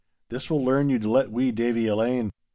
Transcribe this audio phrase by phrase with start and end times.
[0.29, 2.31] This will learn you to let wee Davie alane!